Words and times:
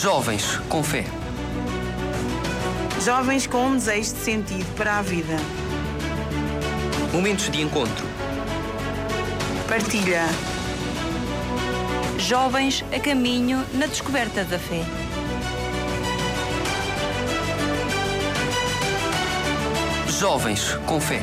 Jovens 0.00 0.56
com 0.70 0.82
fé. 0.82 1.04
Jovens 3.04 3.46
com 3.46 3.66
um 3.66 3.74
desejo 3.74 4.14
de 4.14 4.20
sentido 4.20 4.74
para 4.74 4.96
a 4.96 5.02
vida. 5.02 5.36
Momentos 7.12 7.50
de 7.50 7.60
encontro. 7.60 8.06
Partilha. 9.68 10.24
Jovens 12.16 12.82
a 12.90 12.98
caminho 12.98 13.62
na 13.74 13.84
descoberta 13.84 14.42
da 14.42 14.58
fé. 14.58 14.86
Jovens 20.08 20.78
com 20.86 20.98
fé. 20.98 21.20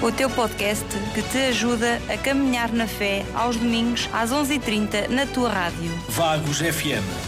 O 0.00 0.10
teu 0.10 0.30
podcast 0.30 0.86
que 1.12 1.20
te 1.20 1.38
ajuda 1.48 2.00
a 2.08 2.16
caminhar 2.16 2.72
na 2.72 2.86
fé 2.86 3.22
aos 3.34 3.56
domingos 3.56 4.08
às 4.14 4.30
11h30 4.30 5.08
na 5.08 5.26
tua 5.26 5.50
rádio. 5.50 5.90
Vagos 6.08 6.60
FM. 6.60 7.23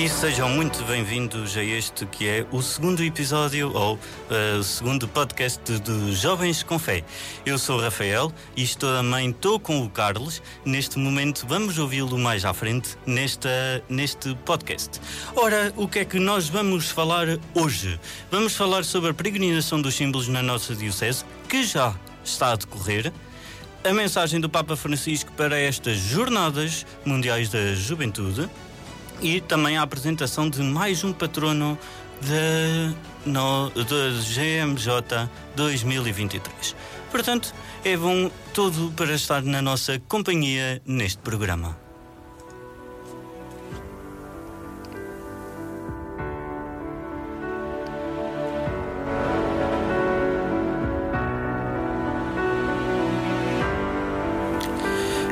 E 0.00 0.08
sejam 0.08 0.48
muito 0.48 0.82
bem-vindos 0.84 1.58
a 1.58 1.62
este 1.62 2.06
que 2.06 2.26
é 2.26 2.46
o 2.50 2.62
segundo 2.62 3.04
episódio 3.04 3.70
ou 3.74 3.96
uh, 3.96 4.58
o 4.58 4.62
segundo 4.62 5.06
podcast 5.06 5.60
dos 5.78 6.18
Jovens 6.18 6.62
com 6.62 6.78
Fé. 6.78 7.04
Eu 7.44 7.58
sou 7.58 7.76
o 7.76 7.82
Rafael 7.82 8.32
e 8.56 8.62
estou, 8.62 8.96
também 8.96 9.28
estou 9.28 9.60
com 9.60 9.82
o 9.82 9.90
Carlos. 9.90 10.40
Neste 10.64 10.98
momento 10.98 11.44
vamos 11.46 11.78
ouvi-lo 11.78 12.16
mais 12.16 12.46
à 12.46 12.54
frente 12.54 12.96
nesta, 13.04 13.84
neste 13.90 14.34
podcast. 14.36 14.98
Ora, 15.36 15.70
o 15.76 15.86
que 15.86 15.98
é 15.98 16.04
que 16.06 16.18
nós 16.18 16.48
vamos 16.48 16.88
falar 16.88 17.26
hoje? 17.52 18.00
Vamos 18.30 18.56
falar 18.56 18.86
sobre 18.86 19.10
a 19.10 19.14
peregrinação 19.14 19.82
dos 19.82 19.94
símbolos 19.94 20.28
na 20.28 20.42
nossa 20.42 20.74
Diocese, 20.74 21.26
que 21.46 21.62
já 21.62 21.94
está 22.24 22.52
a 22.52 22.56
decorrer 22.56 23.12
a 23.84 23.92
mensagem 23.92 24.40
do 24.40 24.48
Papa 24.48 24.76
Francisco 24.76 25.30
para 25.32 25.58
estas 25.58 25.98
Jornadas 25.98 26.86
Mundiais 27.04 27.50
da 27.50 27.74
Juventude 27.74 28.48
e 29.22 29.40
também 29.40 29.76
a 29.76 29.82
apresentação 29.82 30.48
de 30.48 30.62
mais 30.62 31.04
um 31.04 31.12
patrono 31.12 31.78
da, 32.20 32.94
no, 33.24 33.70
da 33.70 34.10
GMJ 34.10 35.28
2023. 35.56 36.76
Portanto, 37.10 37.54
é 37.84 37.96
bom 37.96 38.30
tudo 38.52 38.92
para 38.92 39.14
estar 39.14 39.42
na 39.42 39.62
nossa 39.62 39.98
companhia 40.08 40.80
neste 40.86 41.18
programa. 41.18 41.76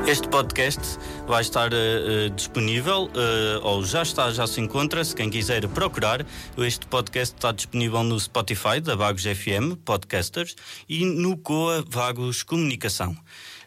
Este 0.09 0.27
podcast 0.27 0.81
vai 1.27 1.43
estar 1.43 1.71
uh, 1.71 2.31
disponível, 2.31 3.11
uh, 3.11 3.61
ou 3.63 3.85
já 3.85 4.01
está, 4.01 4.31
já 4.31 4.47
se 4.47 4.59
encontra, 4.59 5.05
se 5.05 5.15
quem 5.15 5.29
quiser 5.29 5.69
procurar. 5.69 6.25
Este 6.57 6.87
podcast 6.87 7.35
está 7.35 7.53
disponível 7.53 8.03
no 8.03 8.19
Spotify 8.19 8.81
da 8.81 8.97
Vagos 8.97 9.25
FM, 9.25 9.75
Podcasters, 9.85 10.57
e 10.89 11.05
no 11.05 11.37
COA 11.37 11.85
Vagos 11.87 12.43
Comunicação. 12.43 13.15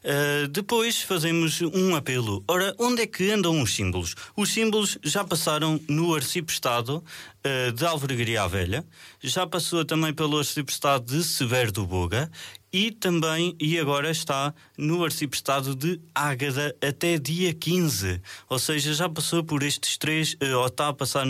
Uh, 0.04 0.48
depois 0.48 1.02
fazemos 1.04 1.62
um 1.62 1.96
apelo. 1.96 2.44
Ora, 2.48 2.76
onde 2.80 3.04
é 3.04 3.08
que 3.08 3.30
andam 3.30 3.62
os 3.62 3.76
símbolos? 3.76 4.16
Os 4.36 4.52
símbolos 4.52 4.98
já 5.04 5.24
passaram 5.24 5.80
no 5.88 6.16
Arciprestado 6.16 6.98
uh, 6.98 7.72
de 7.72 7.86
Alvergaria 7.86 8.48
Velha, 8.48 8.84
já 9.22 9.46
passou 9.46 9.86
também 9.86 10.12
pelo 10.12 10.40
Arciprestado 10.40 11.06
de 11.06 11.24
Severo 11.24 11.72
do 11.72 11.86
Boga 11.86 12.32
e 12.74 12.90
também, 12.90 13.56
e 13.60 13.78
agora 13.78 14.10
está 14.10 14.54
no 14.76 15.04
Arciprestado 15.04 15.76
de 15.76 16.02
Ágada 16.16 16.76
até 16.82 17.20
dia 17.20 17.54
15. 17.54 18.22
Ou 18.50 18.58
seja, 18.58 18.94
já 18.96 19.08
passou 19.08 19.44
por 19.44 19.62
estes 19.62 19.98
três, 19.98 20.34
uh, 20.34 20.58
ou 20.58 20.66
está 20.66 20.88
a 20.88 20.94
passar. 20.94 21.26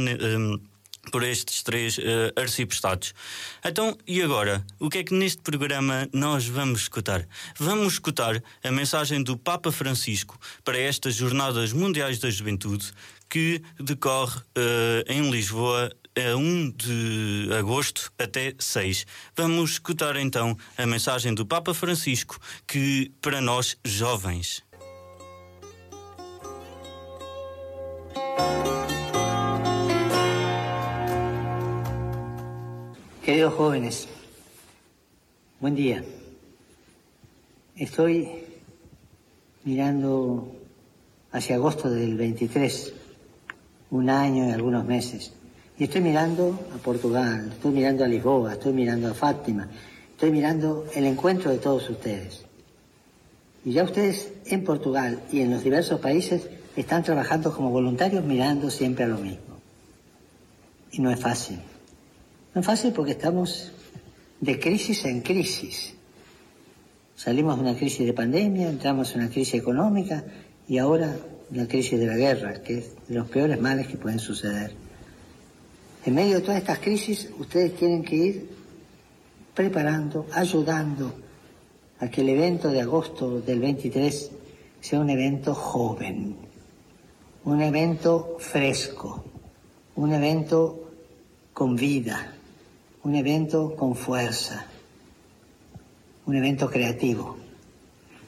Por 1.09 1.23
estes 1.23 1.63
três 1.63 1.97
uh, 1.97 2.02
arciprestados. 2.35 3.13
Então, 3.66 3.97
e 4.06 4.22
agora? 4.22 4.63
O 4.79 4.89
que 4.89 5.00
é 5.00 5.03
que 5.03 5.13
neste 5.13 5.41
programa 5.41 6.07
nós 6.13 6.45
vamos 6.47 6.81
escutar? 6.81 7.28
Vamos 7.57 7.94
escutar 7.94 8.41
a 8.63 8.72
mensagem 8.72 9.23
do 9.23 9.38
Papa 9.38 9.72
Francisco 9.72 10.38
para 10.63 10.78
estas 10.78 11.16
Jornadas 11.16 11.73
Mundiais 11.73 12.19
da 12.19 12.29
Juventude 12.29 12.91
que 13.29 13.62
decorre 13.79 14.39
uh, 14.39 15.03
em 15.07 15.31
Lisboa 15.31 15.89
a 16.16 16.35
1 16.35 16.72
de 16.72 17.50
agosto 17.57 18.12
até 18.19 18.53
6. 18.59 19.06
Vamos 19.35 19.72
escutar 19.72 20.18
então 20.18 20.57
a 20.78 20.85
mensagem 20.85 21.33
do 21.33 21.45
Papa 21.45 21.73
Francisco 21.73 22.38
que 22.68 23.12
para 23.22 23.39
nós 23.39 23.78
jovens 23.85 24.62
Queridos 33.23 33.53
jóvenes, 33.53 34.07
buen 35.59 35.75
día. 35.75 36.03
Estoy 37.75 38.31
mirando 39.63 40.51
hacia 41.31 41.57
agosto 41.57 41.87
del 41.91 42.17
23, 42.17 42.93
un 43.91 44.09
año 44.09 44.49
y 44.49 44.51
algunos 44.51 44.85
meses. 44.85 45.33
Y 45.77 45.83
estoy 45.83 46.01
mirando 46.01 46.59
a 46.73 46.79
Portugal, 46.79 47.51
estoy 47.51 47.71
mirando 47.73 48.03
a 48.03 48.07
Lisboa, 48.07 48.53
estoy 48.53 48.73
mirando 48.73 49.09
a 49.09 49.13
Fátima, 49.13 49.69
estoy 50.13 50.31
mirando 50.31 50.88
el 50.95 51.05
encuentro 51.05 51.51
de 51.51 51.59
todos 51.59 51.88
ustedes. 51.91 52.43
Y 53.63 53.73
ya 53.73 53.83
ustedes 53.83 54.33
en 54.47 54.63
Portugal 54.63 55.21
y 55.31 55.41
en 55.41 55.51
los 55.51 55.63
diversos 55.63 55.99
países 55.99 56.49
están 56.75 57.03
trabajando 57.03 57.55
como 57.55 57.69
voluntarios 57.69 58.25
mirando 58.25 58.71
siempre 58.71 59.03
a 59.03 59.09
lo 59.09 59.19
mismo. 59.19 59.61
Y 60.91 61.01
no 61.01 61.11
es 61.11 61.19
fácil. 61.19 61.59
No 62.53 62.62
es 62.62 62.67
fácil 62.67 62.91
porque 62.91 63.12
estamos 63.13 63.72
de 64.41 64.59
crisis 64.59 65.06
en 65.06 65.22
crisis. 65.22 65.94
Salimos 67.16 67.56
de 67.56 67.62
una 67.62 67.78
crisis 67.78 68.06
de 68.06 68.13
pandemia, 68.13 68.67
entramos 68.69 69.13
en 69.13 69.22
una 69.22 69.29
crisis 69.29 69.53
económica 69.53 70.25
y 70.67 70.78
ahora 70.78 71.16
la 71.51 71.67
crisis 71.67 71.97
de 72.00 72.07
la 72.07 72.17
guerra, 72.17 72.62
que 72.62 72.79
es 72.79 72.91
de 73.07 73.16
los 73.16 73.29
peores 73.29 73.59
males 73.62 73.88
que 73.88 73.97
pueden 73.97 74.19
suceder. 74.19 74.73
En 76.06 76.16
medio 76.16 76.38
de 76.38 76.41
todas 76.41 76.57
estas 76.57 76.79
crisis, 76.79 77.29
ustedes 77.39 77.75
tienen 77.75 78.03
que 78.03 78.16
ir 78.16 78.50
preparando, 79.53 80.25
ayudando 80.33 81.13
a 82.00 82.09
que 82.09 82.22
el 82.22 82.29
evento 82.29 82.69
de 82.69 82.81
agosto 82.81 83.39
del 83.39 83.59
23 83.59 84.31
sea 84.81 85.00
un 85.00 85.09
evento 85.09 85.53
joven, 85.53 86.35
un 87.45 87.62
evento 87.62 88.38
fresco, 88.39 89.23
un 89.95 90.12
evento 90.12 90.89
con 91.53 91.75
vida, 91.75 92.33
un 93.03 93.16
evento 93.16 93.75
con 93.75 93.95
fuerza, 93.95 94.66
un 96.25 96.35
evento 96.35 96.69
creativo. 96.69 97.38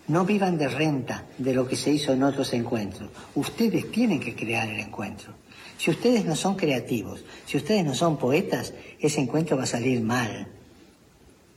No 0.07 0.25
vivan 0.25 0.57
de 0.57 0.67
renta 0.67 1.25
de 1.37 1.53
lo 1.53 1.67
que 1.67 1.75
se 1.75 1.91
hizo 1.91 2.11
en 2.11 2.23
otros 2.23 2.51
encuentros. 2.53 3.09
Ustedes 3.35 3.89
tienen 3.91 4.19
que 4.19 4.35
crear 4.35 4.67
el 4.67 4.79
encuentro. 4.79 5.33
Si 5.77 5.91
ustedes 5.91 6.25
no 6.25 6.35
son 6.35 6.55
creativos, 6.55 7.23
si 7.45 7.57
ustedes 7.57 7.85
no 7.85 7.93
son 7.93 8.17
poetas, 8.17 8.73
ese 8.99 9.21
encuentro 9.21 9.57
va 9.57 9.63
a 9.63 9.67
salir 9.67 10.01
mal. 10.01 10.47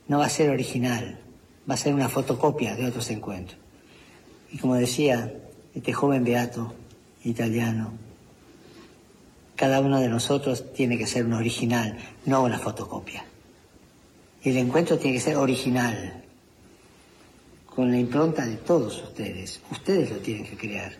No 0.07 0.19
va 0.19 0.25
a 0.25 0.29
ser 0.29 0.49
original, 0.49 1.19
va 1.69 1.73
a 1.73 1.77
ser 1.77 1.93
una 1.93 2.07
fotocopia 2.07 2.75
de 2.75 2.85
otros 2.85 3.09
encuentros. 3.09 3.59
Y 4.51 4.57
como 4.59 4.75
decía 4.75 5.33
este 5.73 5.91
joven 5.91 6.23
beato 6.23 6.73
italiano, 7.25 7.91
cada 9.57 9.81
uno 9.81 9.99
de 9.99 10.07
nosotros 10.07 10.71
tiene 10.71 10.97
que 10.97 11.07
ser 11.07 11.25
un 11.25 11.33
original, 11.33 11.97
no 12.25 12.43
una 12.43 12.59
fotocopia. 12.59 13.25
El 14.43 14.55
encuentro 14.55 14.97
tiene 14.97 15.17
que 15.17 15.23
ser 15.23 15.35
original, 15.35 16.23
con 17.65 17.91
la 17.91 17.97
impronta 17.99 18.45
de 18.45 18.57
todos 18.57 19.03
ustedes. 19.03 19.61
Ustedes 19.71 20.11
lo 20.11 20.17
tienen 20.17 20.45
que 20.45 20.55
crear. 20.55 20.93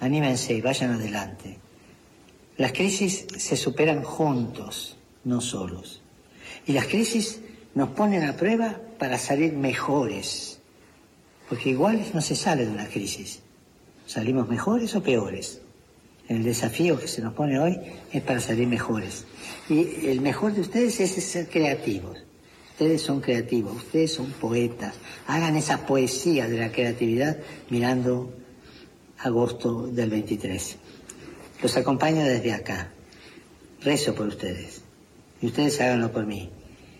Anímense 0.00 0.54
y 0.54 0.60
vayan 0.60 0.92
adelante. 0.92 1.58
Las 2.56 2.72
crisis 2.72 3.26
se 3.36 3.56
superan 3.56 4.02
juntos, 4.02 4.96
no 5.24 5.40
solos. 5.40 6.00
Y 6.66 6.72
las 6.72 6.86
crisis 6.86 7.40
nos 7.74 7.90
ponen 7.90 8.24
a 8.24 8.36
prueba 8.36 8.80
para 8.98 9.18
salir 9.18 9.52
mejores. 9.52 10.60
Porque 11.48 11.70
iguales 11.70 12.14
no 12.14 12.20
se 12.20 12.34
sale 12.34 12.64
de 12.64 12.72
una 12.72 12.88
crisis. 12.88 13.40
Salimos 14.06 14.48
mejores 14.48 14.94
o 14.94 15.02
peores. 15.02 15.60
El 16.28 16.42
desafío 16.42 16.98
que 16.98 17.06
se 17.06 17.22
nos 17.22 17.34
pone 17.34 17.58
hoy 17.58 17.78
es 18.12 18.22
para 18.22 18.40
salir 18.40 18.66
mejores. 18.66 19.24
Y 19.68 20.06
el 20.06 20.20
mejor 20.20 20.54
de 20.54 20.62
ustedes 20.62 20.98
es 21.00 21.12
ser 21.24 21.48
creativos. 21.48 22.18
Ustedes 22.72 23.00
son 23.00 23.20
creativos, 23.20 23.76
ustedes 23.76 24.12
son 24.12 24.32
poetas. 24.32 24.94
Hagan 25.28 25.56
esa 25.56 25.86
poesía 25.86 26.48
de 26.48 26.58
la 26.58 26.72
creatividad 26.72 27.38
mirando 27.70 28.34
agosto 29.18 29.86
del 29.86 30.10
23. 30.10 30.76
Los 31.62 31.76
acompaño 31.76 32.24
desde 32.24 32.52
acá. 32.52 32.92
Rezo 33.82 34.14
por 34.14 34.26
ustedes. 34.26 34.82
Y 35.40 35.46
ustedes 35.46 35.80
háganlo 35.80 36.12
por 36.12 36.26
mí. 36.26 36.50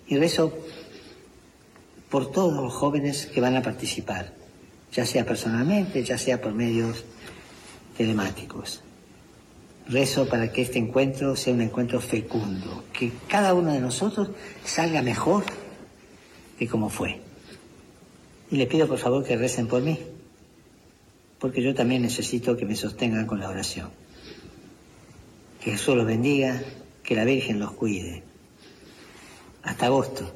Y 0.07 0.17
rezo 0.17 0.53
por 2.09 2.31
todos 2.31 2.55
los 2.63 2.73
jóvenes 2.73 3.27
que 3.27 3.41
van 3.41 3.57
a 3.57 3.63
participar. 3.63 4.35
ya 4.93 5.05
sea 5.05 5.27
personalmente, 5.27 6.03
ya 6.03 6.17
sea 6.17 6.41
por 6.41 6.55
medios 6.55 7.05
telemáticos. 7.99 8.83
Rezo 9.89 10.29
para 10.29 10.53
que 10.53 10.63
este 10.63 10.79
encuentro 10.79 11.37
sea 11.37 11.55
un 11.55 11.61
encuentro 11.61 12.01
fecundo, 12.01 12.85
que 12.93 13.13
cada 13.29 13.55
uno 13.55 13.73
de 13.73 13.81
nosotros 13.81 14.31
salga 14.65 15.01
mejor 15.01 15.45
que 16.59 16.67
como 16.67 16.89
fue. 16.89 17.21
Y 18.51 18.57
le 18.57 18.67
pido 18.67 18.89
por 18.89 18.99
favor 18.99 19.25
que 19.25 19.37
recen 19.37 19.69
por 19.69 19.83
mí, 19.83 19.99
porque 21.39 21.63
yo 21.63 21.75
también 21.75 22.03
necesito 22.03 22.57
que 22.57 22.65
me 22.65 22.75
sostengan 22.75 23.27
con 23.27 23.41
la 23.41 23.49
oración. 23.49 23.91
Que 25.63 25.73
Jesús 25.73 25.97
los 25.97 26.07
bendiga, 26.07 26.63
que 27.03 27.15
la 27.15 27.25
Virgen 27.25 27.61
los 27.61 27.73
cuide. 27.73 28.23
Hasta 29.63 29.87
agosto. 29.87 30.33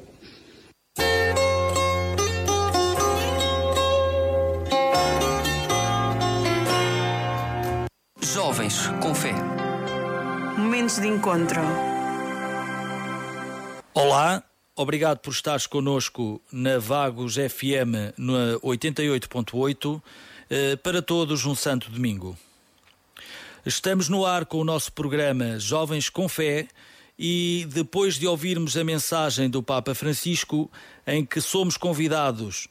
De 11.01 11.07
encontro. 11.07 11.59
Olá, 13.91 14.43
obrigado 14.75 15.17
por 15.17 15.31
estares 15.31 15.65
connosco 15.65 16.39
na 16.51 16.77
Vagos 16.77 17.35
FM 17.35 18.13
no 18.17 18.59
88.8 18.59 20.01
eh, 20.49 20.75
para 20.75 21.01
todos 21.01 21.45
um 21.45 21.55
santo 21.55 21.89
domingo. 21.89 22.37
Estamos 23.65 24.09
no 24.09 24.25
ar 24.25 24.45
com 24.45 24.59
o 24.59 24.63
nosso 24.63 24.93
programa 24.93 25.59
Jovens 25.59 26.07
com 26.07 26.29
Fé 26.29 26.67
e 27.17 27.67
depois 27.69 28.19
de 28.19 28.27
ouvirmos 28.27 28.77
a 28.77 28.83
mensagem 28.83 29.49
do 29.49 29.63
Papa 29.63 29.95
Francisco 29.95 30.71
em 31.07 31.25
que 31.25 31.41
somos 31.41 31.77
convidados 31.77 32.67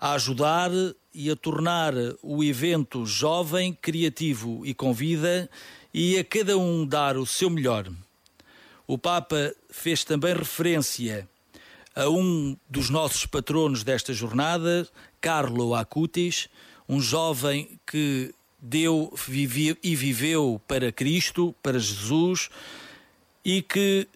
a 0.00 0.12
ajudar 0.12 0.70
e 1.12 1.30
a 1.30 1.36
tornar 1.36 1.94
o 2.22 2.42
evento 2.42 3.04
jovem, 3.06 3.72
criativo 3.72 4.64
e 4.64 4.74
com 4.74 4.92
vida 4.92 5.48
e 5.98 6.18
a 6.18 6.24
cada 6.24 6.58
um 6.58 6.84
dar 6.84 7.16
o 7.16 7.24
seu 7.24 7.48
melhor. 7.48 7.90
O 8.86 8.98
Papa 8.98 9.54
fez 9.70 10.04
também 10.04 10.34
referência 10.34 11.26
a 11.94 12.06
um 12.10 12.54
dos 12.68 12.90
nossos 12.90 13.24
patronos 13.24 13.82
desta 13.82 14.12
jornada, 14.12 14.86
Carlo 15.22 15.74
Acutis, 15.74 16.50
um 16.86 17.00
jovem 17.00 17.80
que 17.86 18.34
deu 18.60 19.10
vive, 19.26 19.78
e 19.82 19.96
viveu 19.96 20.60
para 20.68 20.92
Cristo, 20.92 21.54
para 21.62 21.78
Jesus, 21.78 22.50
e 23.42 23.62
que 23.62 24.06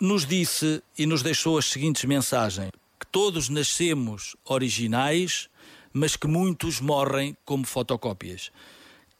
nos 0.00 0.24
disse 0.24 0.82
e 0.96 1.04
nos 1.04 1.22
deixou 1.22 1.58
as 1.58 1.66
seguintes 1.66 2.04
mensagens: 2.04 2.70
que 2.98 3.06
todos 3.08 3.50
nascemos 3.50 4.36
originais, 4.42 5.50
mas 5.92 6.16
que 6.16 6.26
muitos 6.26 6.80
morrem 6.80 7.36
como 7.44 7.66
fotocópias. 7.66 8.50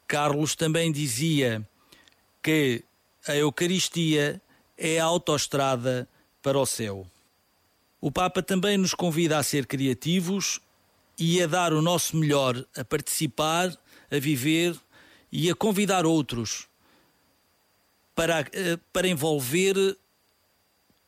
Carlos 0.08 0.54
também 0.54 0.90
dizia 0.90 1.62
que 2.46 2.84
a 3.26 3.34
Eucaristia 3.34 4.40
é 4.78 5.00
a 5.00 5.04
autoestrada 5.04 6.08
para 6.40 6.56
o 6.56 6.64
céu. 6.64 7.04
O 8.00 8.08
Papa 8.12 8.40
também 8.40 8.78
nos 8.78 8.94
convida 8.94 9.36
a 9.36 9.42
ser 9.42 9.66
criativos 9.66 10.60
e 11.18 11.42
a 11.42 11.48
dar 11.48 11.72
o 11.72 11.82
nosso 11.82 12.16
melhor, 12.16 12.64
a 12.76 12.84
participar, 12.84 13.76
a 14.08 14.18
viver 14.20 14.76
e 15.32 15.50
a 15.50 15.56
convidar 15.56 16.06
outros 16.06 16.68
para, 18.14 18.46
eh, 18.52 18.78
para 18.92 19.08
envolver 19.08 19.98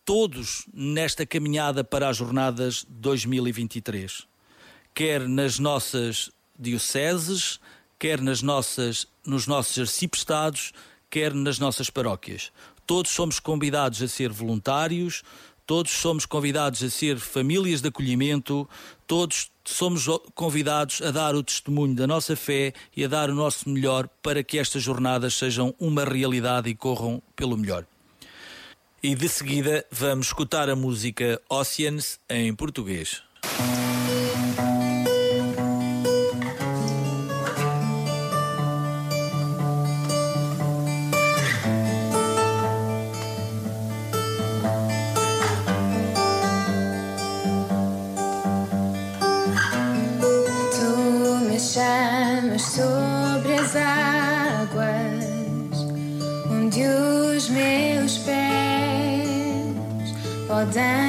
todos 0.05 0.67
nesta 0.75 1.25
caminhada 1.25 1.85
para 1.85 2.09
as 2.09 2.17
jornadas 2.17 2.85
2023, 2.89 4.27
quer 4.93 5.29
nas 5.29 5.61
nossas 5.61 6.33
dioceses, 6.59 7.61
quer 7.97 8.21
nas 8.21 8.43
nossas, 8.43 9.07
nos 9.25 9.47
nossos 9.47 9.79
arciprestados, 9.79 10.73
quer 11.11 11.35
nas 11.35 11.59
nossas 11.59 11.91
paróquias. 11.91 12.53
Todos 12.87 13.11
somos 13.11 13.39
convidados 13.39 14.03
a 14.03 14.09
ser 14.09 14.31
voluntários, 14.31 15.23
todos 15.67 15.93
somos 15.93 16.25
convidados 16.25 16.83
a 16.83 16.89
ser 16.89 17.19
famílias 17.19 17.83
de 17.83 17.89
acolhimento, 17.89 18.69
todos 19.07 19.51
somos 19.65 20.07
convidados 20.35 21.03
a 21.03 21.11
dar 21.11 21.35
o 21.35 21.43
testemunho 21.43 21.95
da 21.95 22.07
nossa 22.07 22.35
fé 22.35 22.73
e 22.97 23.05
a 23.05 23.09
dar 23.09 23.29
o 23.29 23.35
nosso 23.35 23.69
melhor 23.69 24.09
para 24.23 24.43
que 24.43 24.59
estas 24.59 24.83
jornadas 24.83 25.35
sejam 25.35 25.75
uma 25.79 26.05
realidade 26.05 26.71
e 26.71 26.75
corram 26.75 27.23
pelo 27.37 27.57
melhor. 27.57 27.85
E 29.03 29.15
de 29.15 29.29
seguida 29.29 29.85
vamos 29.91 30.29
escutar 30.29 30.71
a 30.71 30.75
música 30.75 31.41
Oceans 31.49 32.19
em 32.29 32.55
português. 32.55 33.23
down. 60.73 61.08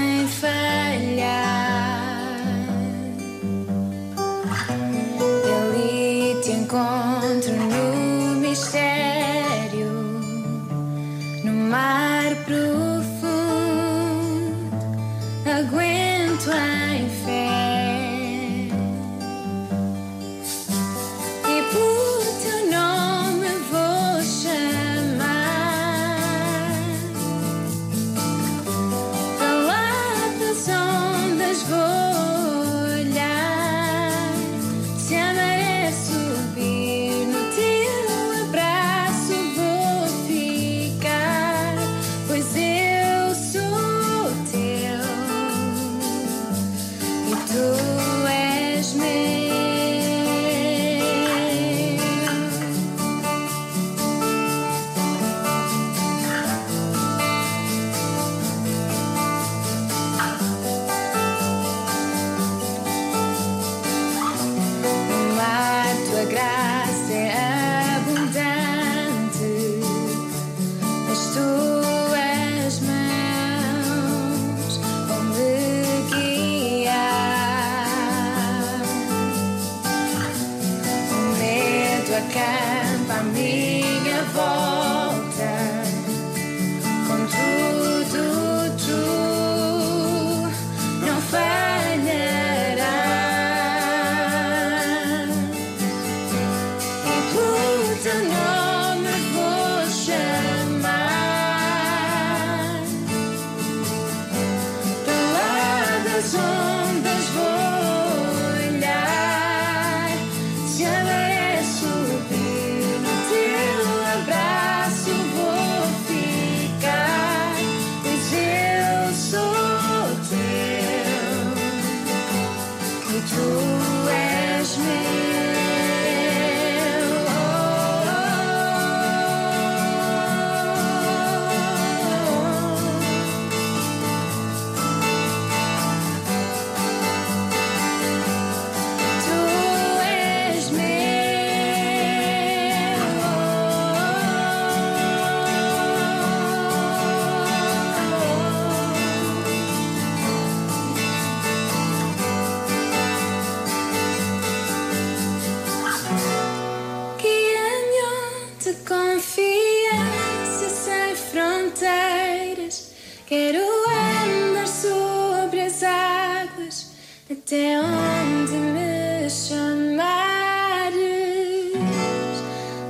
Quero 163.29 163.59
andar 163.59 164.67
sobre 164.67 165.61
as 165.61 165.83
águas 165.83 166.93
até 167.31 167.79
onde 167.79 168.53
me 168.53 169.29
chamares. 169.29 170.97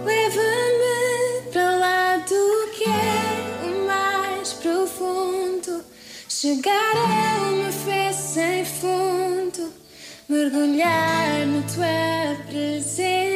Leva-me 0.05 1.51
para 1.51 1.72
lá 1.75 2.17
do 2.19 2.72
que 2.72 2.86
é 2.86 3.65
o 3.65 3.86
mais 3.86 4.53
profundo. 4.53 5.84
Chegar 6.29 6.96
a 6.96 7.51
uma 7.51 7.69
fé 7.74 8.13
sem 8.13 8.63
fundo. 8.63 9.74
Mergulhar 10.29 11.48
na 11.48 11.62
tua 11.63 12.46
presença. 12.50 13.28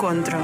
Encontro. 0.00 0.38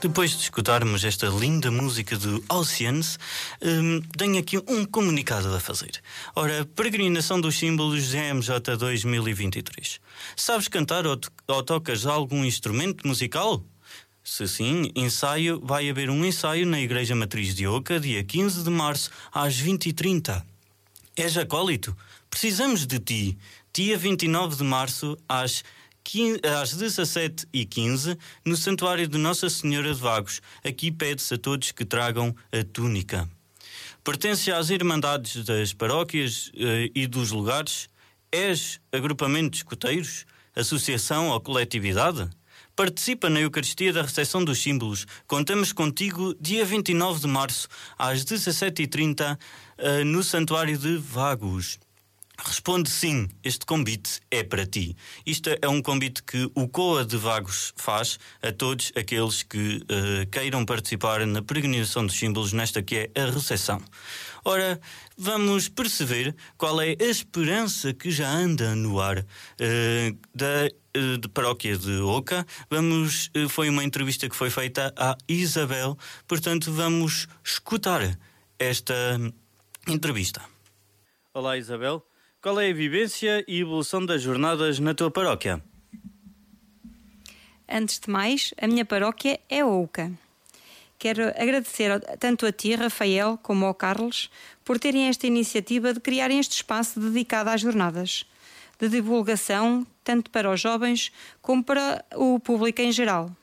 Depois 0.00 0.30
de 0.30 0.42
escutarmos 0.44 1.02
esta 1.02 1.26
linda 1.26 1.68
música 1.68 2.16
do 2.16 2.44
Oceans, 2.48 3.18
hum, 3.60 4.00
tenho 4.16 4.38
aqui 4.38 4.58
um 4.68 4.84
comunicado 4.84 5.52
a 5.52 5.58
fazer. 5.58 6.00
Ora, 6.36 6.64
peregrinação 6.76 7.40
dos 7.40 7.58
símbolos 7.58 8.12
GMJ 8.12 8.76
2023. 8.78 9.98
Sabes 10.36 10.68
cantar 10.68 11.04
ou, 11.04 11.18
ou 11.48 11.62
tocas 11.64 12.06
algum 12.06 12.44
instrumento 12.44 13.04
musical? 13.04 13.64
Se 14.22 14.46
sim, 14.46 14.92
ensaio, 14.94 15.60
vai 15.64 15.90
haver 15.90 16.08
um 16.10 16.24
ensaio 16.24 16.64
na 16.64 16.80
Igreja 16.80 17.16
Matriz 17.16 17.56
de 17.56 17.66
Oca, 17.66 17.98
dia 17.98 18.22
15 18.22 18.62
de 18.62 18.70
março, 18.70 19.10
às 19.32 19.60
20h30. 19.60 20.44
És 21.16 21.36
acólito? 21.36 21.96
Precisamos 22.30 22.86
de 22.86 23.00
ti. 23.00 23.38
Dia 23.72 23.98
29 23.98 24.54
de 24.54 24.62
março, 24.62 25.18
às, 25.28 25.56
15, 25.56 25.64
às 26.60 26.76
17h15, 26.76 28.18
no 28.44 28.56
Santuário 28.56 29.08
de 29.08 29.16
Nossa 29.18 29.48
Senhora 29.48 29.92
de 29.92 30.00
Vagos. 30.00 30.40
Aqui 30.62 30.92
pede-se 30.92 31.34
a 31.34 31.38
todos 31.38 31.72
que 31.72 31.84
tragam 31.84 32.34
a 32.52 32.62
túnica. 32.62 33.28
Pertence 34.04 34.52
às 34.52 34.68
Irmandades 34.68 35.44
das 35.44 35.72
Paróquias 35.72 36.52
eh, 36.54 36.90
e 36.94 37.06
dos 37.06 37.30
Lugares? 37.30 37.88
És 38.30 38.78
agrupamento 38.92 39.52
de 39.52 39.56
escuteiros? 39.56 40.26
Associação 40.54 41.30
ou 41.30 41.40
coletividade? 41.40 42.28
Participa 42.76 43.30
na 43.30 43.40
Eucaristia 43.40 43.92
da 43.92 44.02
Recepção 44.02 44.44
dos 44.44 44.58
Símbolos. 44.58 45.06
Contamos 45.26 45.72
contigo 45.72 46.34
dia 46.38 46.64
29 46.64 47.20
de 47.20 47.28
março, 47.28 47.66
às 47.96 48.24
17h30, 48.24 49.38
eh, 49.78 50.04
no 50.04 50.22
Santuário 50.22 50.76
de 50.76 50.98
Vagos. 50.98 51.78
Responde 52.36 52.90
sim, 52.90 53.28
este 53.44 53.64
convite 53.64 54.20
é 54.28 54.42
para 54.42 54.66
ti. 54.66 54.96
Isto 55.24 55.50
é 55.62 55.68
um 55.68 55.80
convite 55.80 56.22
que 56.22 56.50
o 56.54 56.66
COA 56.66 57.04
de 57.04 57.16
Vagos 57.16 57.72
faz 57.76 58.18
a 58.42 58.50
todos 58.50 58.92
aqueles 58.96 59.44
que 59.44 59.84
eh, 59.88 60.26
queiram 60.26 60.64
participar 60.64 61.24
na 61.26 61.40
peregrinação 61.42 62.04
dos 62.04 62.16
símbolos 62.16 62.52
nesta 62.52 62.82
que 62.82 63.10
é 63.14 63.20
a 63.20 63.26
recepção. 63.26 63.80
Ora, 64.44 64.80
vamos 65.16 65.68
perceber 65.68 66.34
qual 66.58 66.80
é 66.80 66.96
a 67.00 67.04
esperança 67.04 67.94
que 67.94 68.10
já 68.10 68.28
anda 68.28 68.74
no 68.74 69.00
ar 69.00 69.24
eh, 69.60 70.12
da 70.34 70.66
eh, 70.66 71.16
de 71.16 71.28
paróquia 71.28 71.78
de 71.78 72.00
Oca. 72.00 72.44
Vamos, 72.68 73.30
foi 73.48 73.68
uma 73.68 73.84
entrevista 73.84 74.28
que 74.28 74.34
foi 74.34 74.50
feita 74.50 74.92
à 74.96 75.16
Isabel, 75.28 75.96
portanto 76.26 76.72
vamos 76.72 77.28
escutar 77.44 78.18
esta 78.58 79.18
entrevista. 79.86 80.42
Olá 81.32 81.56
Isabel, 81.56 82.04
qual 82.44 82.60
é 82.60 82.68
a 82.68 82.74
vivência 82.74 83.42
e 83.48 83.60
evolução 83.60 84.04
das 84.04 84.20
jornadas 84.20 84.78
na 84.78 84.92
tua 84.92 85.10
paróquia? 85.10 85.64
Antes 87.66 87.98
de 87.98 88.10
mais, 88.10 88.52
a 88.60 88.66
minha 88.66 88.84
paróquia 88.84 89.40
é 89.48 89.64
Ouca. 89.64 90.12
Quero 90.98 91.22
agradecer 91.28 91.98
tanto 92.18 92.44
a 92.44 92.52
ti, 92.52 92.74
Rafael, 92.74 93.38
como 93.42 93.64
ao 93.64 93.72
Carlos, 93.72 94.30
por 94.62 94.78
terem 94.78 95.08
esta 95.08 95.26
iniciativa 95.26 95.94
de 95.94 96.00
criarem 96.00 96.38
este 96.38 96.56
espaço 96.56 97.00
dedicado 97.00 97.48
às 97.48 97.62
jornadas, 97.62 98.26
de 98.78 98.90
divulgação 98.90 99.86
tanto 100.04 100.30
para 100.30 100.50
os 100.50 100.60
jovens 100.60 101.10
como 101.40 101.64
para 101.64 102.04
o 102.14 102.38
público 102.38 102.82
em 102.82 102.92
geral. 102.92 103.34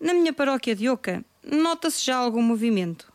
Na 0.00 0.12
minha 0.12 0.32
paróquia 0.32 0.74
de 0.74 0.88
Oca, 0.88 1.24
nota-se 1.44 2.04
já 2.04 2.16
algum 2.16 2.42
movimento. 2.42 3.11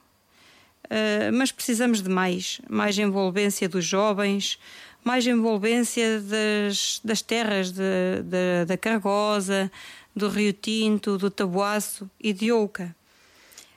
Uh, 0.90 1.34
mas 1.34 1.52
precisamos 1.52 2.02
de 2.02 2.10
mais, 2.10 2.62
mais 2.70 2.98
envolvência 2.98 3.68
dos 3.68 3.84
jovens, 3.84 4.58
mais 5.04 5.28
envolvência 5.28 6.22
das, 6.22 7.02
das 7.04 7.22
terras 7.22 7.72
de, 7.72 7.82
de- 8.24 8.66
da 8.66 8.78
Cargosa, 8.78 9.70
do 10.16 10.30
Rio 10.30 10.54
Tinto, 10.54 11.18
do 11.18 11.30
Tabuaço 11.30 12.10
e 12.20 12.32
de 12.34 12.52
Ouca. 12.52 12.96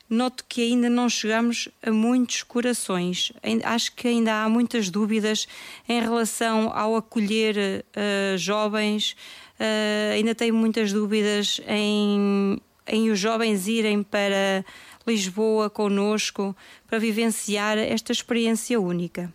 Noto 0.09 0.45
que 0.49 0.63
ainda 0.63 0.91
não 0.91 1.09
chegamos 1.09 1.69
a 1.81 1.91
muitos 1.93 2.43
corações. 2.43 3.33
Acho 3.63 3.95
que 3.95 4.09
ainda 4.09 4.43
há 4.43 4.49
muitas 4.49 4.91
dúvidas 4.91 5.47
em 5.89 6.01
relação 6.01 6.73
ao 6.75 6.97
acolher 6.97 7.85
uh, 7.95 8.37
jovens. 8.37 9.13
Uh, 9.59 10.15
ainda 10.15 10.35
tenho 10.35 10.55
muitas 10.55 10.93
dúvidas 10.93 11.61
em, 11.69 12.61
em 12.89 13.11
os 13.11 13.21
jovens 13.21 13.69
irem 13.69 14.03
para 14.03 14.65
Lisboa 15.11 15.69
conosco 15.69 16.57
para 16.87 16.99
vivenciar 16.99 17.79
esta 17.79 18.13
experiência 18.13 18.81
única. 18.81 19.33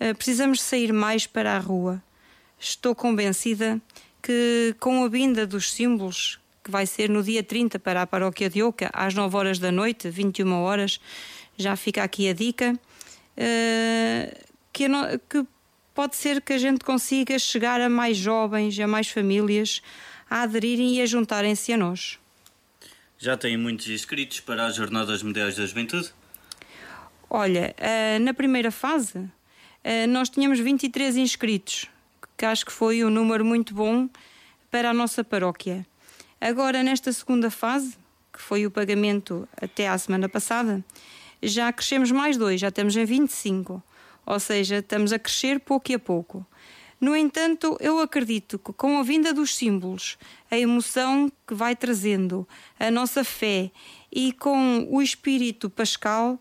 Uh, 0.00 0.14
precisamos 0.14 0.60
sair 0.60 0.92
mais 0.92 1.26
para 1.26 1.56
a 1.56 1.58
rua. 1.58 2.02
Estou 2.58 2.94
convencida 2.94 3.80
que, 4.22 4.74
com 4.80 5.04
a 5.04 5.08
vinda 5.08 5.46
dos 5.46 5.72
símbolos, 5.72 6.40
que 6.64 6.70
vai 6.70 6.86
ser 6.86 7.08
no 7.08 7.22
dia 7.22 7.42
30 7.42 7.78
para 7.78 8.02
a 8.02 8.06
paróquia 8.06 8.50
de 8.50 8.62
Oca, 8.62 8.90
às 8.92 9.14
9 9.14 9.36
horas 9.36 9.58
da 9.58 9.72
noite, 9.72 10.10
21 10.10 10.52
horas, 10.62 11.00
já 11.56 11.76
fica 11.76 12.02
aqui 12.02 12.28
a 12.28 12.32
dica, 12.32 12.78
que, 14.72 14.86
que 15.28 15.46
pode 15.94 16.16
ser 16.16 16.40
que 16.40 16.52
a 16.52 16.58
gente 16.58 16.84
consiga 16.84 17.38
chegar 17.38 17.80
a 17.80 17.88
mais 17.88 18.16
jovens, 18.16 18.78
a 18.78 18.86
mais 18.86 19.08
famílias, 19.08 19.82
a 20.28 20.42
aderirem 20.42 20.96
e 20.96 21.02
a 21.02 21.06
juntarem-se 21.06 21.72
a 21.72 21.76
nós. 21.76 22.18
Já 23.20 23.36
têm 23.36 23.56
muitos 23.56 23.88
inscritos 23.88 24.38
para 24.38 24.66
as 24.66 24.76
Jornadas 24.76 25.24
Mundiais 25.24 25.56
da 25.56 25.66
Juventude? 25.66 26.12
Olha, 27.28 27.74
uh, 27.76 28.22
na 28.22 28.32
primeira 28.32 28.70
fase, 28.70 29.18
uh, 29.18 30.06
nós 30.08 30.28
tínhamos 30.28 30.60
23 30.60 31.16
inscritos, 31.16 31.86
que 32.36 32.46
acho 32.46 32.64
que 32.64 32.70
foi 32.70 33.04
um 33.04 33.10
número 33.10 33.44
muito 33.44 33.74
bom 33.74 34.08
para 34.70 34.90
a 34.90 34.94
nossa 34.94 35.24
paróquia. 35.24 35.84
Agora, 36.40 36.80
nesta 36.84 37.12
segunda 37.12 37.50
fase, 37.50 37.98
que 38.32 38.40
foi 38.40 38.64
o 38.64 38.70
pagamento 38.70 39.48
até 39.60 39.88
à 39.88 39.98
semana 39.98 40.28
passada, 40.28 40.84
já 41.42 41.72
crescemos 41.72 42.12
mais 42.12 42.36
dois, 42.36 42.60
já 42.60 42.68
estamos 42.68 42.96
em 42.96 43.04
25. 43.04 43.82
Ou 44.24 44.38
seja, 44.38 44.76
estamos 44.76 45.12
a 45.12 45.18
crescer 45.18 45.58
pouco 45.58 45.92
a 45.92 45.98
pouco. 45.98 46.46
No 47.00 47.14
entanto, 47.14 47.76
eu 47.80 48.00
acredito 48.00 48.58
que 48.58 48.72
com 48.72 48.98
a 48.98 49.02
vinda 49.02 49.32
dos 49.32 49.54
símbolos, 49.54 50.18
a 50.50 50.58
emoção 50.58 51.30
que 51.46 51.54
vai 51.54 51.76
trazendo, 51.76 52.46
a 52.78 52.90
nossa 52.90 53.22
fé 53.22 53.70
e 54.10 54.32
com 54.32 54.86
o 54.90 55.00
espírito 55.00 55.70
pascal, 55.70 56.40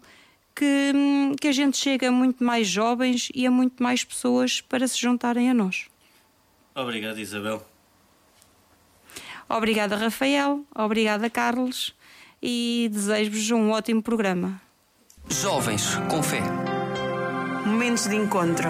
que, 0.55 0.91
que 1.39 1.47
a 1.47 1.51
gente 1.51 1.77
chega 1.77 2.09
a 2.09 2.11
muito 2.11 2.43
mais 2.43 2.67
jovens 2.67 3.29
e 3.35 3.45
a 3.45 3.51
muito 3.51 3.81
mais 3.81 4.03
pessoas 4.03 4.59
para 4.59 4.87
se 4.87 4.99
juntarem 4.99 5.49
a 5.49 5.53
nós. 5.53 5.85
Obrigado, 6.73 7.19
Isabel. 7.19 7.63
Obrigada, 9.47 9.95
Rafael. 9.95 10.65
Obrigada, 10.75 11.29
Carlos. 11.29 11.95
E 12.41 12.89
desejo-vos 12.91 13.51
um 13.51 13.71
ótimo 13.71 14.01
programa. 14.01 14.61
Jovens 15.29 15.95
com 16.09 16.21
Fé. 16.21 16.41
Momentos 17.65 18.07
de 18.07 18.15
encontro. 18.15 18.69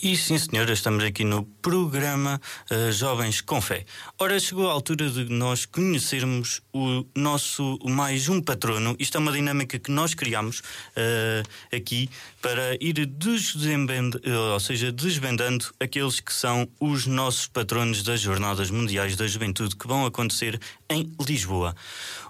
E 0.00 0.16
sim, 0.16 0.38
senhora, 0.38 0.72
estamos 0.72 1.02
aqui 1.02 1.24
no 1.24 1.42
programa 1.60 2.40
uh, 2.70 2.92
Jovens 2.92 3.40
com 3.40 3.60
Fé. 3.60 3.84
Ora, 4.16 4.38
chegou 4.38 4.70
a 4.70 4.72
altura 4.72 5.10
de 5.10 5.24
nós 5.24 5.66
conhecermos 5.66 6.62
o 6.72 7.04
nosso 7.16 7.80
mais 7.84 8.28
um 8.28 8.40
patrono. 8.40 8.94
Isto 8.96 9.16
é 9.16 9.20
uma 9.20 9.32
dinâmica 9.32 9.76
que 9.76 9.90
nós 9.90 10.14
criamos 10.14 10.60
uh, 10.60 11.74
aqui 11.76 12.08
para 12.40 12.76
ir 12.80 13.06
desvendando, 13.06 14.18
uh, 14.18 14.52
ou 14.52 14.60
seja, 14.60 14.92
desvendando 14.92 15.64
aqueles 15.80 16.20
que 16.20 16.32
são 16.32 16.68
os 16.78 17.04
nossos 17.04 17.48
patronos 17.48 18.04
das 18.04 18.20
Jornadas 18.20 18.70
Mundiais 18.70 19.16
da 19.16 19.26
Juventude 19.26 19.74
que 19.74 19.88
vão 19.88 20.06
acontecer 20.06 20.60
em 20.88 21.12
Lisboa. 21.26 21.74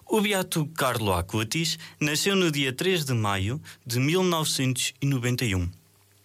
O 0.07 0.23
Beato 0.23 0.65
Carlo 0.69 1.13
Acutis 1.13 1.79
nasceu 2.01 2.35
no 2.35 2.51
dia 2.51 2.73
3 2.73 3.05
de 3.05 3.13
maio 3.13 3.61
de 3.85 4.01
1991. 4.01 5.78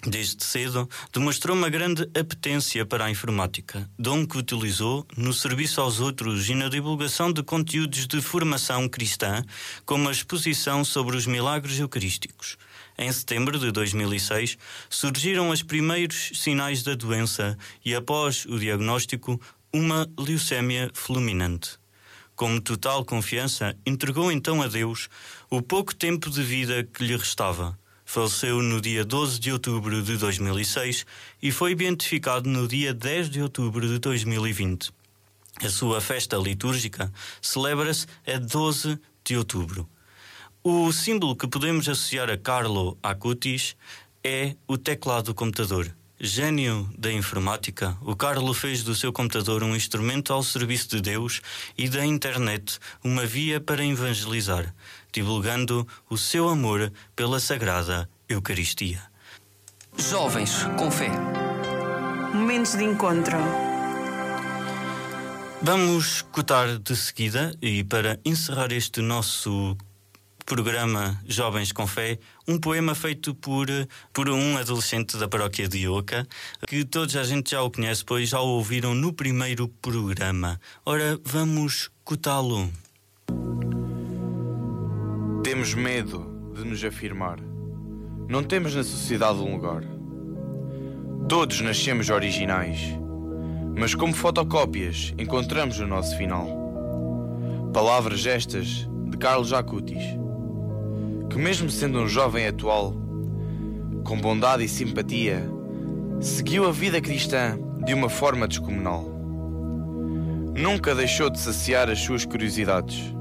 Desde 0.06 0.44
cedo, 0.44 0.90
demonstrou 1.14 1.56
uma 1.56 1.70
grande 1.70 2.04
apetência 2.20 2.86
para 2.86 3.06
a 3.06 3.10
informática, 3.10 3.90
dom 3.98 4.26
que 4.28 4.38
utilizou 4.38 5.08
no 5.16 5.32
serviço 5.32 5.80
aos 5.80 6.02
outros 6.02 6.50
e 6.50 6.54
na 6.54 6.68
divulgação 6.68 7.32
de 7.32 7.42
conteúdos 7.42 8.06
de 8.06 8.22
formação 8.22 8.90
cristã, 8.90 9.42
como 9.86 10.10
a 10.10 10.12
exposição 10.12 10.84
sobre 10.84 11.16
os 11.16 11.26
milagres 11.26 11.80
eucarísticos. 11.80 12.58
Em 12.98 13.10
setembro 13.14 13.58
de 13.58 13.72
2006, 13.72 14.58
surgiram 14.90 15.50
os 15.50 15.64
primeiros 15.64 16.32
sinais 16.34 16.84
da 16.84 16.96
doença 16.96 17.58
e, 17.84 17.96
após 17.96 18.46
o 18.46 18.60
diagnóstico, 18.60 19.40
uma 19.72 20.06
leucémia 20.20 20.92
fulminante. 20.94 21.80
Com 22.36 22.60
total 22.60 23.06
confiança, 23.06 23.74
entregou 23.86 24.30
então 24.34 24.62
a 24.62 24.68
Deus 24.68 25.08
o 25.50 25.62
pouco 25.62 25.96
tempo 25.96 26.30
de 26.30 26.44
vida 26.44 26.84
que 26.84 27.06
lhe 27.06 27.16
restava 27.16 27.82
Faleceu 28.14 28.62
no 28.62 28.80
dia 28.80 29.04
12 29.04 29.40
de 29.40 29.52
outubro 29.52 30.00
de 30.04 30.18
2006 30.18 31.04
e 31.42 31.52
foi 31.52 31.74
beatificado 31.74 32.48
no 32.48 32.68
dia 32.68 32.94
10 32.94 33.28
de 33.28 33.42
outubro 33.42 33.88
de 33.88 33.98
2020. 33.98 34.92
A 35.60 35.68
sua 35.68 36.00
festa 36.00 36.38
litúrgica 36.38 37.12
celebra-se 37.42 38.06
a 38.28 38.38
12 38.38 39.00
de 39.26 39.36
outubro. 39.36 39.90
O 40.64 40.92
símbolo 40.92 41.36
que 41.36 41.48
podemos 41.48 41.90
associar 41.90 42.30
a 42.30 42.38
Carlo 42.38 42.96
Acutis 43.02 43.76
é 44.24 44.56
o 44.68 44.78
teclado 44.78 45.26
do 45.26 45.34
computador. 45.34 45.92
Gênio 46.20 46.88
da 46.96 47.12
informática, 47.12 47.98
o 48.00 48.16
Carlo 48.16 48.54
fez 48.54 48.84
do 48.84 48.94
seu 48.94 49.12
computador 49.12 49.64
um 49.64 49.76
instrumento 49.76 50.32
ao 50.32 50.44
serviço 50.44 50.88
de 50.88 51.02
Deus 51.02 51.42
e 51.76 51.90
da 51.90 52.06
internet 52.06 52.78
uma 53.04 53.26
via 53.26 53.60
para 53.60 53.84
evangelizar 53.84 54.72
divulgando 55.14 55.88
o 56.10 56.18
seu 56.18 56.50
amor 56.50 56.92
pela 57.16 57.40
Sagrada 57.40 58.10
Eucaristia. 58.28 59.02
Jovens 59.96 60.64
com 60.78 60.90
Fé. 60.90 61.12
Momentos 62.34 62.76
de 62.76 62.84
encontro. 62.84 63.38
Vamos 65.62 66.24
cotar 66.24 66.80
de 66.80 66.96
seguida 66.96 67.56
e 67.62 67.84
para 67.84 68.20
encerrar 68.26 68.72
este 68.74 69.02
nosso 69.02 69.78
programa 70.46 71.22
Jovens 71.26 71.72
com 71.72 71.88
Fé, 71.88 72.20
um 72.48 72.60
poema 72.60 72.94
feito 72.94 73.34
por, 73.34 73.68
por 74.12 74.30
um 74.30 74.58
adolescente 74.58 75.16
da 75.18 75.28
paróquia 75.28 75.68
de 75.68 75.80
Ioca, 75.80 76.28
que 76.68 76.84
todos 76.84 77.16
a 77.16 77.24
gente 77.24 77.52
já 77.52 77.62
o 77.62 77.72
conhece, 77.72 78.04
pois 78.04 78.30
já 78.30 78.40
o 78.40 78.48
ouviram 78.48 78.94
no 78.94 79.14
primeiro 79.14 79.68
programa. 79.68 80.60
Ora, 80.86 81.20
vamos 81.24 81.90
cotá-lo. 82.04 82.70
Temos 85.54 85.76
medo 85.76 86.52
de 86.56 86.66
nos 86.66 86.84
afirmar. 86.84 87.38
Não 88.28 88.44
temos 88.44 88.74
na 88.74 88.84
sociedade 88.84 89.38
um 89.38 89.54
lugar. 89.54 89.84
Todos 91.30 91.62
nascemos 91.62 92.10
originais, 92.10 92.80
mas 93.78 93.94
como 93.94 94.16
fotocópias 94.16 95.14
encontramos 95.16 95.80
o 95.80 95.86
nosso 95.86 96.18
final. 96.18 96.48
Palavras 97.72 98.26
estas 98.26 98.90
de 99.12 99.16
Carlos 99.16 99.54
Acutis, 99.54 100.04
que 101.30 101.38
mesmo 101.38 101.70
sendo 101.70 102.00
um 102.00 102.08
jovem 102.08 102.48
atual, 102.48 102.96
com 104.04 104.20
bondade 104.20 104.64
e 104.64 104.68
simpatia, 104.68 105.48
seguiu 106.20 106.68
a 106.68 106.72
vida 106.72 107.00
cristã 107.00 107.60
de 107.86 107.94
uma 107.94 108.10
forma 108.10 108.48
descomunal. 108.48 109.06
Nunca 110.58 110.96
deixou 110.96 111.30
de 111.30 111.40
saciar 111.40 111.92
as 111.92 112.00
suas 112.00 112.26
curiosidades 112.26 113.14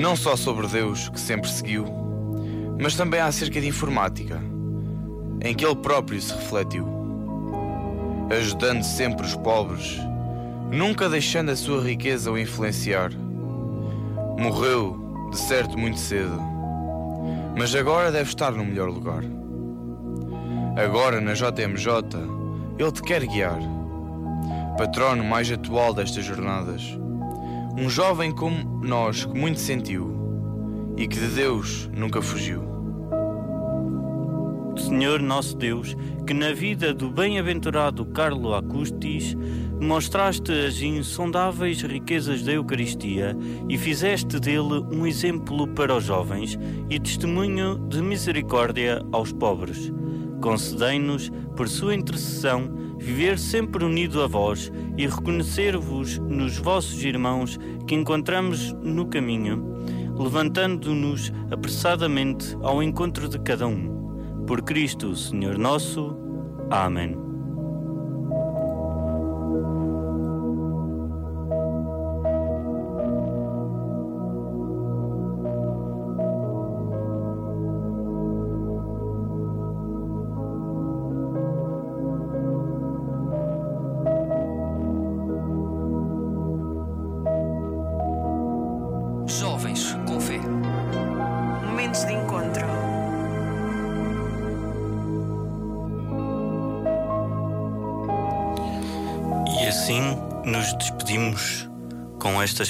não 0.00 0.16
só 0.16 0.34
sobre 0.34 0.66
Deus, 0.66 1.10
que 1.10 1.20
sempre 1.20 1.50
seguiu, 1.50 1.84
mas 2.80 2.96
também 2.96 3.20
acerca 3.20 3.60
de 3.60 3.68
informática, 3.68 4.40
em 5.42 5.54
que 5.54 5.64
ele 5.64 5.76
próprio 5.76 6.20
se 6.20 6.32
refletiu, 6.32 6.88
ajudando 8.30 8.82
sempre 8.82 9.26
os 9.26 9.36
pobres, 9.36 9.98
nunca 10.70 11.08
deixando 11.08 11.50
a 11.50 11.56
sua 11.56 11.82
riqueza 11.82 12.32
o 12.32 12.38
influenciar. 12.38 13.10
Morreu, 14.38 15.28
de 15.30 15.38
certo, 15.38 15.76
muito 15.76 15.98
cedo, 15.98 16.40
mas 17.56 17.74
agora 17.74 18.10
deve 18.10 18.30
estar 18.30 18.52
no 18.52 18.64
melhor 18.64 18.88
lugar. 18.88 19.22
Agora, 20.82 21.20
na 21.20 21.34
JMJ, 21.34 21.88
ele 22.78 22.92
te 22.92 23.02
quer 23.02 23.26
guiar, 23.26 23.60
patrono 24.78 25.22
mais 25.22 25.50
atual 25.52 25.92
destas 25.92 26.24
jornadas 26.24 26.98
um 27.76 27.88
jovem 27.88 28.32
como 28.32 28.80
nós 28.84 29.24
que 29.24 29.38
muito 29.38 29.60
sentiu 29.60 30.94
e 30.96 31.06
que 31.06 31.18
de 31.18 31.28
Deus 31.28 31.88
nunca 31.94 32.20
fugiu. 32.20 32.70
Senhor 34.76 35.20
nosso 35.20 35.56
Deus, 35.56 35.96
que 36.26 36.32
na 36.32 36.52
vida 36.52 36.94
do 36.94 37.10
bem-aventurado 37.10 38.04
Carlo 38.06 38.54
Acustis 38.54 39.36
mostraste 39.80 40.52
as 40.52 40.80
insondáveis 40.80 41.82
riquezas 41.82 42.42
da 42.42 42.52
Eucaristia 42.52 43.36
e 43.68 43.76
fizeste 43.76 44.38
dele 44.38 44.84
um 44.92 45.06
exemplo 45.06 45.66
para 45.68 45.96
os 45.96 46.04
jovens 46.04 46.58
e 46.88 46.98
testemunho 46.98 47.78
de 47.88 48.00
misericórdia 48.02 49.02
aos 49.12 49.32
pobres. 49.32 49.92
Concedei-nos, 50.40 51.30
por 51.56 51.68
sua 51.68 51.94
intercessão, 51.94 52.79
viver 53.00 53.38
sempre 53.38 53.84
unido 53.84 54.22
a 54.22 54.26
vós 54.26 54.70
e 54.96 55.06
reconhecer-vos 55.06 56.18
nos 56.18 56.58
vossos 56.58 57.02
irmãos 57.02 57.58
que 57.86 57.94
encontramos 57.94 58.72
no 58.82 59.06
caminho, 59.06 59.64
levantando-nos 60.16 61.32
apressadamente 61.50 62.56
ao 62.62 62.82
encontro 62.82 63.28
de 63.28 63.38
cada 63.40 63.66
um. 63.66 64.44
Por 64.46 64.62
Cristo, 64.62 65.16
Senhor 65.16 65.56
nosso. 65.56 66.16
Amém. 66.70 67.29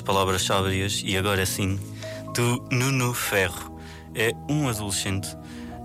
Estas 0.00 0.02
palavras 0.02 0.42
sábias 0.42 1.02
e 1.04 1.16
agora 1.16 1.44
sim 1.44 1.78
do 2.34 2.64
Nuno 2.70 3.12
Ferro. 3.12 3.78
É 4.14 4.32
um 4.48 4.68
adolescente 4.68 5.36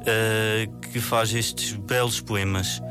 eh, 0.06 0.68
que 0.82 1.00
faz 1.00 1.34
estes 1.34 1.74
belos 1.74 2.22
poemas. 2.22 2.82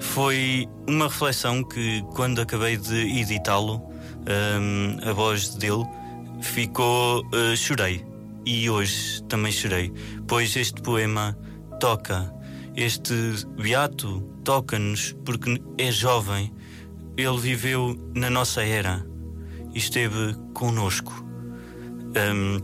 Foi 0.00 0.68
uma 0.88 1.04
reflexão 1.04 1.62
que, 1.62 2.02
quando 2.14 2.40
acabei 2.40 2.76
de 2.76 3.20
editá-lo, 3.20 3.82
eh, 4.26 5.08
a 5.08 5.12
voz 5.12 5.54
dele 5.54 5.84
ficou. 6.40 7.24
eh, 7.32 7.56
chorei. 7.56 8.04
E 8.44 8.68
hoje 8.68 9.22
também 9.24 9.52
chorei, 9.52 9.92
pois 10.26 10.56
este 10.56 10.82
poema 10.82 11.36
toca. 11.78 12.32
Este 12.76 13.14
beato 13.56 14.20
toca-nos 14.44 15.14
porque 15.24 15.60
é 15.78 15.90
jovem. 15.92 16.52
Ele 17.16 17.38
viveu 17.38 17.96
na 18.14 18.28
nossa 18.28 18.62
era 18.62 19.13
esteve 19.74 20.34
connosco. 20.52 21.24
Um, 22.16 22.60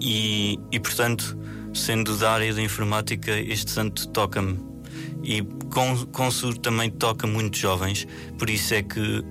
e, 0.00 0.58
e, 0.72 0.80
portanto, 0.80 1.36
sendo 1.74 2.16
da 2.16 2.32
área 2.32 2.54
da 2.54 2.62
informática, 2.62 3.32
este 3.38 3.70
santo 3.70 4.08
toca-me. 4.08 4.58
E 5.22 5.42
com, 5.72 6.06
Consur 6.06 6.56
também 6.58 6.90
toca 6.90 7.26
muitos 7.26 7.60
jovens, 7.60 8.06
por 8.38 8.48
isso 8.48 8.74
é 8.74 8.82
que 8.82 9.22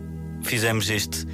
fizemos 0.43 0.89
este. 0.89 1.25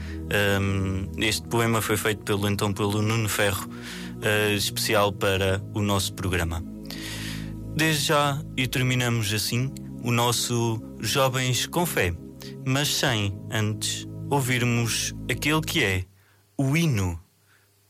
um, 0.62 1.10
este 1.18 1.48
poema 1.48 1.82
foi 1.82 1.98
feito 1.98 2.24
pelo 2.24 2.48
então 2.48 2.72
pelo 2.72 3.02
Nuno 3.02 3.28
Ferro, 3.28 3.68
uh, 3.70 4.54
especial 4.56 5.12
para 5.12 5.62
o 5.74 5.82
nosso 5.82 6.14
programa. 6.14 6.64
Desde 7.76 8.06
já 8.06 8.42
e 8.56 8.68
terminamos 8.68 9.34
assim 9.34 9.70
o 10.02 10.12
nosso 10.12 10.82
Jovens 11.02 11.66
com 11.66 11.86
Fé, 11.86 12.14
mas 12.66 12.88
sem 12.88 13.38
antes 13.52 14.08
ouvirmos 14.30 15.14
aquele 15.30 15.62
que 15.62 15.84
é 15.84 16.06
o 16.58 16.76
hino, 16.76 17.20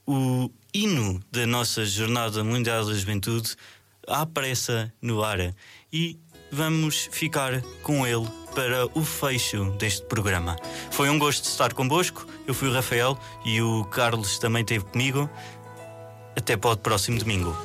o 0.05 0.49
hino 0.73 1.19
da 1.31 1.45
nossa 1.45 1.85
Jornada 1.85 2.43
Mundial 2.43 2.85
da 2.85 2.93
Juventude 2.93 3.55
à 4.07 4.25
pressa 4.25 4.93
no 5.01 5.23
ar 5.23 5.53
e 5.91 6.19
vamos 6.51 7.09
ficar 7.11 7.61
com 7.81 8.05
ele 8.05 8.27
para 8.53 8.85
o 8.97 9.03
fecho 9.03 9.71
deste 9.71 10.05
programa. 10.05 10.55
Foi 10.91 11.09
um 11.09 11.19
gosto 11.19 11.45
estar 11.45 11.73
convosco. 11.73 12.25
Eu 12.47 12.53
fui 12.53 12.69
o 12.69 12.73
Rafael 12.73 13.17
e 13.43 13.61
o 13.61 13.83
Carlos 13.85 14.39
também 14.39 14.61
esteve 14.61 14.85
comigo. 14.85 15.29
Até 16.35 16.55
para 16.55 16.71
o 16.71 16.77
próximo 16.77 17.17
domingo. 17.17 17.55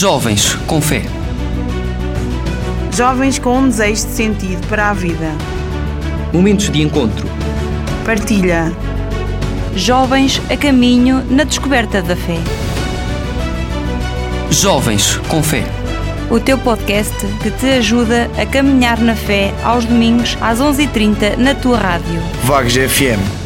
Jovens 0.00 0.54
com 0.66 0.80
Fé. 0.80 1.02
Jovens 2.90 3.38
com 3.38 3.58
um 3.58 3.68
desejo 3.68 4.06
de 4.06 4.12
sentido 4.14 4.66
para 4.66 4.88
a 4.88 4.94
vida. 4.94 5.30
Momentos 6.32 6.70
de 6.70 6.80
encontro. 6.80 7.28
Partilha. 8.06 8.72
Jovens 9.76 10.40
a 10.48 10.56
caminho 10.56 11.22
na 11.28 11.44
descoberta 11.44 12.00
da 12.00 12.16
fé. 12.16 12.38
Jovens 14.50 15.18
com 15.28 15.42
Fé. 15.42 15.64
O 16.30 16.40
teu 16.40 16.56
podcast 16.56 17.14
que 17.42 17.50
te 17.50 17.66
ajuda 17.66 18.30
a 18.40 18.46
caminhar 18.46 18.98
na 19.00 19.14
fé 19.14 19.52
aos 19.62 19.84
domingos 19.84 20.34
às 20.40 20.60
11h30 20.60 21.36
na 21.36 21.54
tua 21.54 21.76
rádio. 21.76 22.22
Vagos 22.44 22.72
FM 22.72 23.39